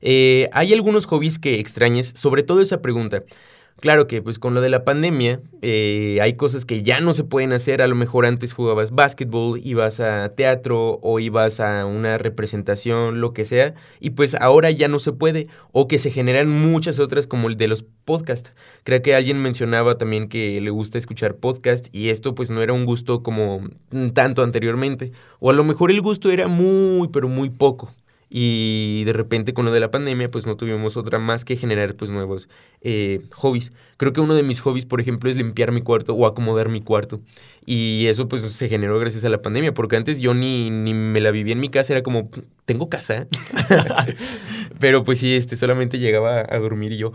[0.00, 2.12] eh, ¿hay algunos hobbies que extrañes?
[2.14, 3.24] Sobre todo esa pregunta.
[3.80, 7.24] Claro que pues con lo de la pandemia eh, hay cosas que ya no se
[7.24, 7.80] pueden hacer.
[7.80, 13.32] A lo mejor antes jugabas básquetbol, ibas a teatro o ibas a una representación, lo
[13.32, 13.72] que sea.
[13.98, 15.46] Y pues ahora ya no se puede.
[15.72, 18.54] O que se generan muchas otras como el de los podcasts.
[18.84, 22.74] Creo que alguien mencionaba también que le gusta escuchar podcast y esto pues no era
[22.74, 23.62] un gusto como
[24.12, 25.12] tanto anteriormente.
[25.38, 27.90] O a lo mejor el gusto era muy pero muy poco
[28.30, 31.96] y de repente con lo de la pandemia pues no tuvimos otra más que generar
[31.96, 32.48] pues nuevos
[32.80, 33.72] eh, hobbies.
[33.96, 36.80] Creo que uno de mis hobbies por ejemplo es limpiar mi cuarto o acomodar mi
[36.80, 37.20] cuarto
[37.66, 41.20] y eso pues se generó gracias a la pandemia porque antes yo ni, ni me
[41.20, 42.30] la vivía en mi casa, era como
[42.64, 43.26] tengo casa.
[44.80, 47.12] Pero pues sí, este solamente llegaba a dormir y yo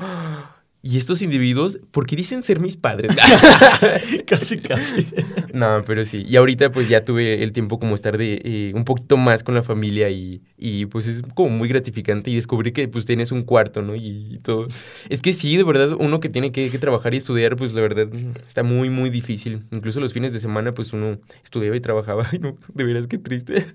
[0.88, 3.12] ¿Y estos individuos, por qué dicen ser mis padres?
[4.28, 5.08] casi, casi.
[5.52, 6.24] No, pero sí.
[6.28, 9.56] Y ahorita pues ya tuve el tiempo como estar de eh, un poquito más con
[9.56, 13.42] la familia y, y, pues es como muy gratificante y descubrí que pues tienes un
[13.42, 13.96] cuarto, ¿no?
[13.96, 14.68] Y, todo.
[15.10, 18.08] Es que sí, de verdad, uno que tiene que, trabajar y estudiar, pues la verdad
[18.46, 19.64] está muy, muy difícil.
[19.72, 22.28] Incluso los fines de semana pues uno estudiaba y trabajaba.
[22.32, 23.66] Ay, no, de veras qué triste.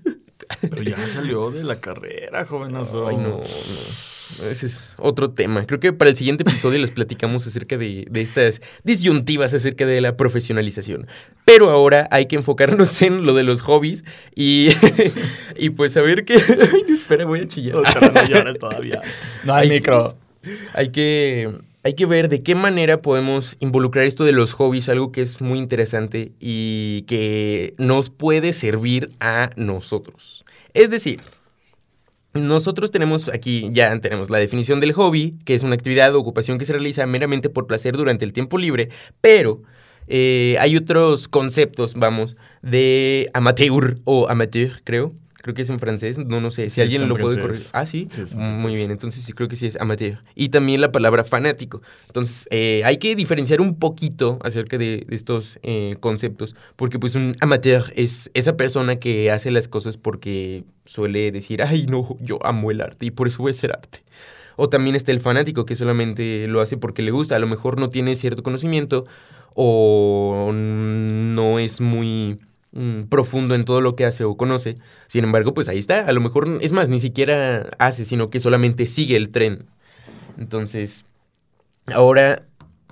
[0.61, 3.09] Pero ya salió de la carrera, jovenazo.
[3.09, 3.41] Ay, no, no.
[4.49, 5.65] Ese es otro tema.
[5.65, 10.17] Creo que para el siguiente episodio les platicamos acerca de, estas disyuntivas acerca de la
[10.17, 11.07] profesionalización.
[11.45, 14.03] Pero ahora hay que enfocarnos en lo de los hobbies
[14.35, 14.69] y,
[15.57, 16.35] y pues a ver qué.
[16.89, 17.75] espera, voy a chillar.
[17.75, 19.01] No, todavía.
[19.43, 20.17] No hay, micro.
[20.73, 21.49] Hay que
[21.83, 25.41] hay que ver de qué manera podemos involucrar esto de los hobbies, algo que es
[25.41, 30.45] muy interesante y que nos puede servir a nosotros.
[30.73, 31.21] Es decir,
[32.33, 36.57] nosotros tenemos aquí, ya tenemos la definición del hobby, que es una actividad o ocupación
[36.57, 38.89] que se realiza meramente por placer durante el tiempo libre,
[39.19, 39.61] pero
[40.07, 46.19] eh, hay otros conceptos, vamos, de amateur o amateur, creo, creo que es en francés,
[46.19, 47.67] no, no sé, si alguien lo puede corregir.
[47.73, 50.23] Ah, sí, muy bien, entonces sí creo que sí es amateur.
[50.35, 51.81] Y también la palabra fanático.
[52.07, 57.33] Entonces, eh, hay que diferenciar un poquito acerca de, estos eh, conceptos, porque pues un
[57.39, 62.71] amateur es esa persona que hace las cosas porque suele decir, ay, no, yo amo
[62.71, 64.03] el arte y por eso voy a hacer arte.
[64.55, 67.79] O también está el fanático que solamente lo hace porque le gusta, a lo mejor
[67.79, 69.05] no tiene cierto conocimiento
[69.53, 72.37] o no es muy
[72.73, 74.77] Mm, profundo en todo lo que hace o conoce.
[75.07, 76.05] Sin embargo, pues ahí está.
[76.05, 79.65] A lo mejor, es más, ni siquiera hace, sino que solamente sigue el tren.
[80.37, 81.05] Entonces,
[81.93, 82.43] ahora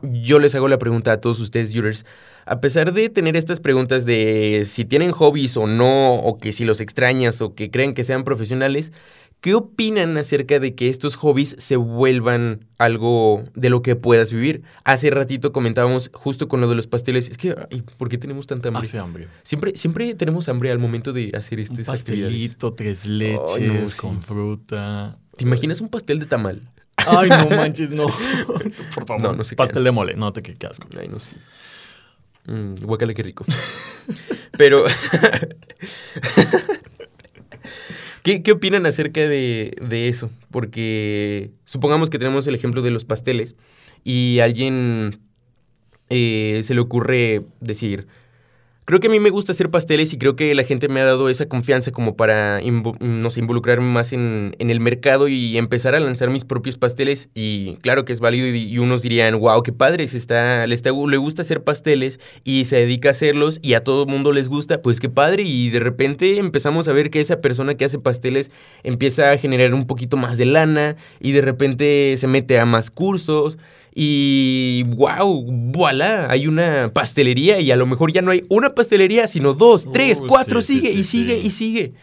[0.02, 2.06] yo les hago la pregunta a todos ustedes, viewers.
[2.46, 6.66] A pesar de tener estas preguntas de si tienen hobbies o no, o que si
[6.66, 8.92] los extrañas o que creen que sean profesionales,
[9.42, 14.64] ¿qué opinan acerca de que estos hobbies se vuelvan algo de lo que puedas vivir?
[14.84, 17.30] Hace ratito comentábamos justo con lo de los pasteles.
[17.30, 18.82] Es que, ay, ¿por qué tenemos tanta hambre?
[18.82, 19.28] Hace hambre.
[19.44, 22.34] Siempre, siempre tenemos hambre al momento de hacer Un estas actividades.
[22.34, 23.98] pastelito, tres leches, Ay, no, sí.
[23.98, 25.18] con fruta.
[25.38, 26.62] ¿Te imaginas un pastel de tamal?
[27.08, 28.08] Ay, no manches, no.
[28.96, 29.22] Por favor.
[29.24, 30.88] No, no se Pastel de mole, no te qué asco.
[31.00, 31.38] Ay, no sé.
[32.46, 33.46] Mm, guácala, qué rico.
[34.58, 34.84] Pero.
[38.38, 40.30] ¿Qué, opinan acerca de, de eso?
[40.52, 43.56] Porque supongamos que tenemos el ejemplo de los pasteles
[44.04, 45.20] y alguien
[46.10, 48.08] eh, se le ocurre decir.
[48.90, 51.06] Creo que a mí me gusta hacer pasteles y creo que la gente me ha
[51.06, 52.60] dado esa confianza como para,
[53.00, 57.30] no sé, involucrarme más en, el mercado y empezar a lanzar mis propios pasteles.
[57.36, 60.74] Y claro que es válido y, y unos dirían, wow, qué padre, se está, le,
[60.74, 64.34] está, le gusta hacer pasteles y se dedica a hacerlos y a todo el mundo
[64.34, 65.44] les gusta, pues qué padre.
[65.44, 68.50] Y de repente empezamos a ver que esa persona que hace pasteles
[68.82, 72.90] empieza a generar un poquito más de lana y de repente se mete a más
[72.90, 73.60] cursos.
[73.94, 79.28] Y wow, voilà, hay una pastelería y a lo mejor ya no hay una pastelería,
[79.28, 81.94] sino dos, tres, Uh, cuatro, sí, sí, sigue sí, y sigue y sigue.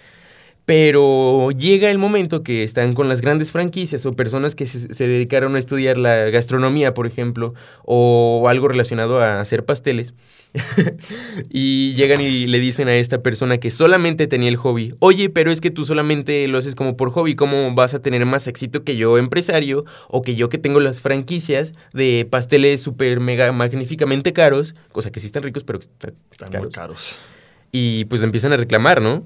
[0.67, 5.07] Pero llega el momento que están con las grandes franquicias o personas que se, se
[5.07, 10.13] dedicaron a estudiar la gastronomía, por ejemplo, o algo relacionado a hacer pasteles.
[11.53, 15.53] y llegan y le dicen a esta persona que solamente tenía el hobby, oye, pero
[15.53, 18.83] es que tú solamente lo haces como por hobby, ¿cómo vas a tener más éxito
[18.83, 24.33] que yo empresario o que yo que tengo las franquicias de pasteles súper mega magníficamente
[24.33, 26.15] caros, cosa que sí están ricos, pero Están
[26.51, 26.61] caros?
[26.61, 27.17] muy caros.
[27.71, 29.23] y pues empiezan a reclamar, ¿no?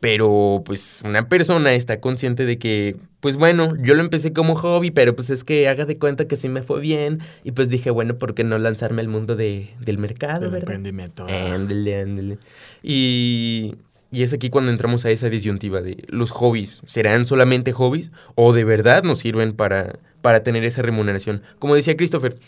[0.00, 4.92] Pero pues una persona está consciente de que, pues bueno, yo lo empecé como hobby,
[4.92, 7.18] pero pues es que haga de cuenta que sí me fue bien.
[7.42, 10.68] Y pues dije, bueno, ¿por qué no lanzarme al mundo de, del mercado, Del verdad?
[10.74, 11.26] emprendimiento.
[11.28, 12.38] Ándale, ándale.
[12.80, 13.74] Y,
[14.12, 16.80] y es aquí cuando entramos a esa disyuntiva de los hobbies.
[16.86, 21.42] ¿Serán solamente hobbies o de verdad nos sirven para, para tener esa remuneración?
[21.58, 22.38] Como decía Christopher,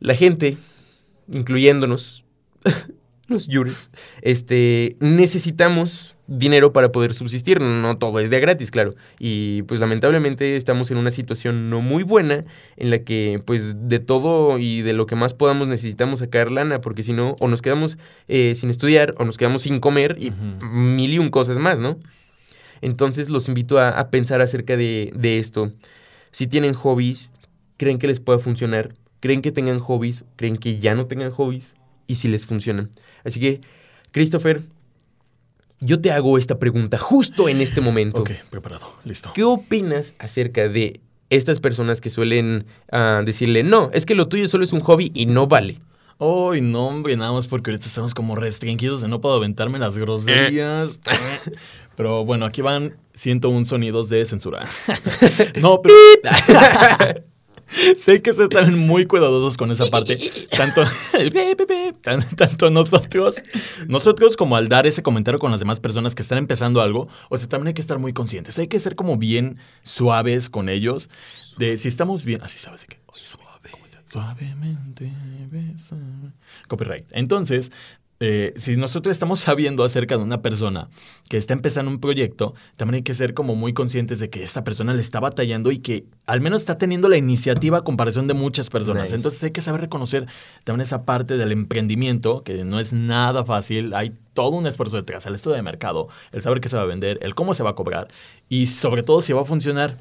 [0.00, 0.56] la gente,
[1.30, 2.24] incluyéndonos,
[3.28, 7.60] los yures, este, necesitamos dinero para poder subsistir.
[7.60, 8.94] No todo es de gratis, claro.
[9.18, 12.44] Y pues lamentablemente estamos en una situación no muy buena
[12.76, 16.80] en la que pues de todo y de lo que más podamos necesitamos sacar lana,
[16.80, 20.30] porque si no, o nos quedamos eh, sin estudiar o nos quedamos sin comer y
[20.30, 21.98] mil y un cosas más, ¿no?
[22.82, 25.72] Entonces los invito a, a pensar acerca de, de esto.
[26.30, 27.30] Si tienen hobbies,
[27.78, 28.92] ¿creen que les pueda funcionar?
[29.20, 30.24] ¿Creen que tengan hobbies?
[30.36, 31.74] ¿Creen que ya no tengan hobbies?
[32.06, 32.90] Y si les funcionan.
[33.24, 33.60] Así que,
[34.12, 34.60] Christopher,
[35.80, 38.20] yo te hago esta pregunta justo en este momento.
[38.20, 39.32] Ok, preparado, listo.
[39.34, 44.48] ¿Qué opinas acerca de estas personas que suelen ah, decirle, no, es que lo tuyo
[44.48, 45.80] solo es un hobby y no vale?
[46.18, 49.98] Ay, no, hombre, nada más porque ahorita estamos como restringidos de no puedo aventarme las
[49.98, 50.98] groserías.
[51.94, 54.66] Pero bueno, aquí van 101 sonidos de censura.
[55.60, 55.94] no, pero.
[57.96, 60.18] sé que se están muy cuidadosos con esa parte.
[60.56, 60.82] Tanto,
[62.36, 63.42] tanto nosotros,
[63.88, 67.38] nosotros como al dar ese comentario con las demás personas que están empezando algo, o
[67.38, 68.58] sea, también hay que estar muy conscientes.
[68.58, 71.08] Hay que ser como bien suaves con ellos.
[71.58, 72.98] De si estamos bien, así sabes qué.
[73.12, 73.56] Suave.
[74.06, 75.12] Suavemente.
[75.50, 76.32] bésame.
[76.68, 77.06] Copyright.
[77.10, 77.72] Entonces,
[78.18, 80.88] eh, si nosotros estamos sabiendo acerca de una persona
[81.28, 84.64] que está empezando un proyecto, también hay que ser como muy conscientes de que esta
[84.64, 88.34] persona le está batallando y que al menos está teniendo la iniciativa a comparación de
[88.34, 89.04] muchas personas.
[89.04, 89.14] Nice.
[89.16, 90.26] Entonces hay que saber reconocer
[90.64, 93.92] también esa parte del emprendimiento, que no es nada fácil.
[93.94, 96.86] Hay todo un esfuerzo detrás, el estudio de mercado, el saber qué se va a
[96.86, 98.08] vender, el cómo se va a cobrar
[98.48, 99.98] y sobre todo si va a funcionar.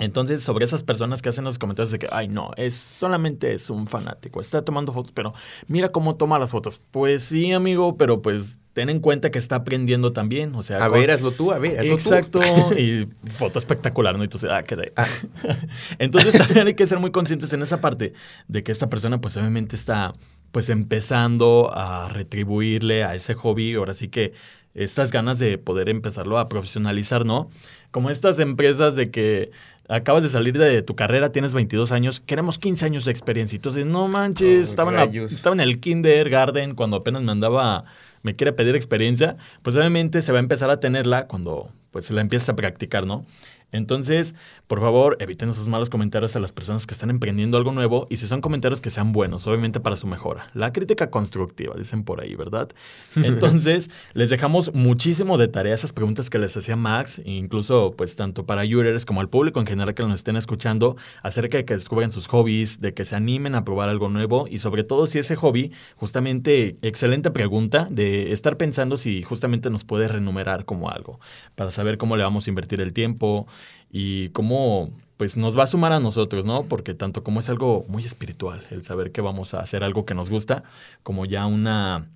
[0.00, 3.70] Entonces, sobre esas personas que hacen los comentarios de que, ay, no, es solamente es
[3.70, 5.34] un fanático, está tomando fotos, pero
[5.68, 6.80] mira cómo toma las fotos.
[6.90, 10.88] Pues sí, amigo, pero pues ten en cuenta que está aprendiendo también, o sea, A
[10.88, 12.74] con- ver, hazlo tú, a ver, hazlo Exacto, tú.
[12.78, 14.24] y foto espectacular, ¿no?
[14.24, 15.06] Entonces, ah, qué Ah.
[15.98, 18.12] Entonces también hay que ser muy conscientes en esa parte
[18.48, 20.12] de que esta persona pues obviamente está
[20.52, 24.32] pues empezando a retribuirle a ese hobby, ahora sí que
[24.74, 27.48] estas ganas de poder empezarlo a profesionalizar, ¿no?
[27.90, 29.50] Como estas empresas de que
[29.90, 33.56] acabas de salir de tu carrera, tienes 22 años, queremos 15 años de experiencia.
[33.56, 35.32] Entonces, no manches, Oh, estaba, en la- rayos.
[35.32, 37.84] estaba en el kindergarten cuando apenas me andaba,
[38.22, 42.20] me quiere pedir experiencia, pues obviamente se va a empezar a tenerla cuando pues la
[42.20, 43.24] empiezas a practicar, ¿no?
[43.72, 44.34] Entonces,
[44.66, 48.16] por favor, eviten esos malos comentarios a las personas que están emprendiendo algo nuevo y
[48.16, 50.50] si son comentarios que sean buenos, obviamente para su mejora.
[50.54, 52.68] La crítica constructiva, dicen por ahí, ¿verdad?
[53.16, 58.46] Entonces, les dejamos muchísimo de tarea esas preguntas que les hacía Max, incluso pues tanto
[58.46, 62.12] para users como al público en general que nos estén escuchando, acerca de que descubran
[62.12, 65.36] sus hobbies, de que se animen a probar algo nuevo y sobre todo si ese
[65.36, 71.20] hobby, justamente, excelente pregunta de estar pensando si justamente nos puede renumerar como algo,
[71.54, 73.46] para saber cómo le vamos a invertir el tiempo,
[73.90, 76.64] y cómo pues nos va a sumar a nosotros, ¿no?
[76.64, 80.14] Porque tanto como es algo muy espiritual, el saber que vamos a hacer algo que
[80.14, 80.64] nos gusta,
[81.02, 82.10] como ya una,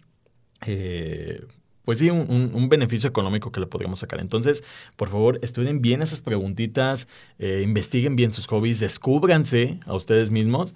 [0.66, 1.44] eh,
[1.84, 4.20] pues sí, un, beneficio económico que le podríamos sacar.
[4.20, 4.64] Entonces,
[4.96, 7.06] por favor, estudien bien esas preguntitas,
[7.38, 10.72] eh, investiguen bien sus hobbies, descúbranse a ustedes mismos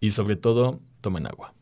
[0.00, 1.52] y sobre todo, tomen agua.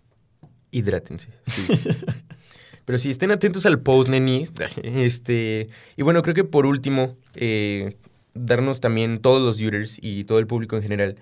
[0.70, 1.30] Hidrátense.
[2.84, 4.52] Pero sí, estén atentos al post, nenis.
[4.84, 7.96] Este, y bueno, creo que por último, eh,
[8.34, 11.16] darnos también todos los users y todo el público en general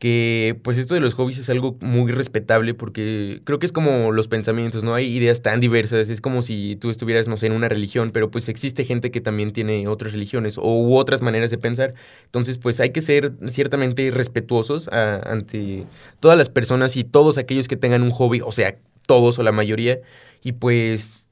[0.00, 4.12] que pues esto de los hobbies es algo muy respetable porque creo que es como
[4.12, 4.94] los pensamientos, ¿no?
[4.94, 8.30] Hay ideas tan diversas, es como si tú estuvieras, no sé, en una religión, pero
[8.30, 11.92] pues existe gente que también tiene otras religiones o u otras maneras de pensar.
[12.24, 15.84] Entonces pues hay que ser ciertamente respetuosos ante
[16.18, 19.52] todas las personas y todos aquellos que tengan un hobby, o sea, todos o la
[19.52, 20.00] mayoría.
[20.42, 21.26] Y pues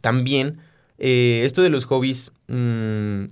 [0.00, 0.58] también
[0.98, 2.30] eh, esto de los hobbies...
[2.46, 3.24] Mmm,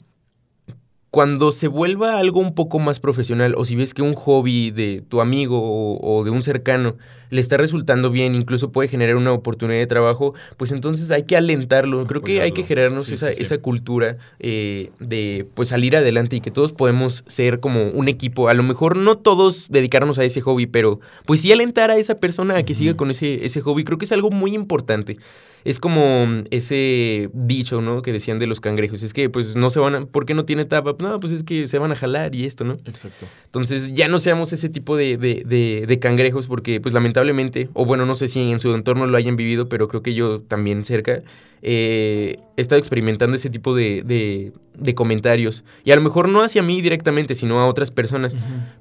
[1.15, 5.01] cuando se vuelva algo un poco más profesional o si ves que un hobby de
[5.09, 6.97] tu amigo o, de un cercano
[7.31, 11.37] le está resultando bien, incluso puede generar una oportunidad de trabajo, pues entonces hay que
[11.37, 12.05] alentarlo.
[12.09, 16.51] Creo que hay que generarnos esa, esa, cultura eh, de pues salir adelante y que
[16.51, 18.49] todos podemos ser como un equipo.
[18.49, 22.17] A lo mejor no todos dedicarnos a ese hobby, pero pues sí alentar a esa
[22.17, 23.85] persona a que siga con ese, ese hobby.
[23.85, 25.17] Creo que es algo muy importante.
[25.65, 28.03] Es como ese dicho, ¿no?
[28.03, 29.03] Que decían de los cangrejos.
[29.03, 30.07] Es que, pues, no se van a...
[30.07, 30.95] ¿Por qué no tiene tapa?
[30.99, 32.75] No, pues es que se van a jalar y esto, ¿no?
[32.85, 33.27] Exacto.
[33.47, 38.05] Entonces, ya no seamos ese tipo de, de, de, cangrejos porque, pues, lamentablemente, o bueno,
[38.05, 41.23] no sé si en su entorno lo hayan vivido, pero creo que yo también cerca,
[41.63, 45.65] eh, he estado experimentando ese tipo de, de, comentarios.
[45.83, 48.37] Y a lo mejor no hacia mí directamente, sino a otras personas.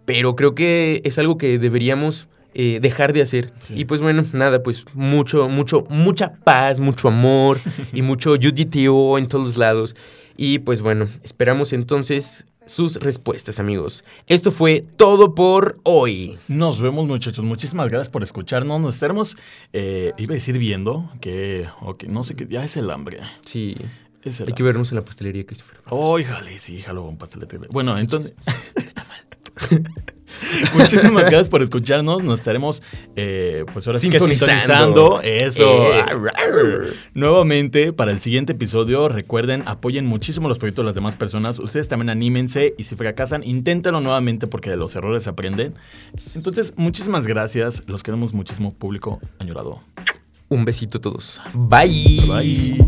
[0.05, 3.53] Pero creo que es algo que deberíamos eh, dejar de hacer.
[3.69, 7.57] Y pues bueno, nada, pues mucho, mucho, mucha paz, mucho amor
[7.93, 9.95] y mucho UDTO en todos lados.
[10.37, 14.03] Y pues bueno, esperamos entonces sus respuestas, amigos.
[14.27, 16.37] Esto fue todo por hoy.
[16.47, 17.43] Nos vemos, muchachos.
[17.43, 18.79] Muchísimas gracias por escucharnos.
[18.79, 19.37] Nos estaremos,
[19.73, 23.19] eh, iba a decir viendo, que, okay, no sé qué, ya es el hambre.
[23.45, 23.75] Sí.
[24.23, 25.79] Es Hay que vernos en la pastelería, Christopher.
[25.89, 27.67] Oh, híjale, sí, jalo con pastelería.
[27.69, 28.33] Bueno, entonces.
[28.75, 29.93] Está mal.
[30.75, 32.23] Muchísimas gracias por escucharnos.
[32.23, 32.81] Nos estaremos,
[33.15, 35.21] eh, pues ahora sí que sintonizando.
[35.21, 35.93] Eso.
[35.93, 36.05] Eh.
[37.13, 41.59] Nuevamente, para el siguiente episodio, recuerden, apoyen muchísimo los proyectos de las demás personas.
[41.59, 45.75] Ustedes también anímense y si fracasan, inténtenlo nuevamente porque de los errores se aprenden.
[46.35, 47.83] Entonces, muchísimas gracias.
[47.87, 49.81] Los queremos muchísimo, público añorado.
[50.49, 51.41] Un besito a todos.
[51.53, 52.21] Bye.
[52.27, 52.87] Bye.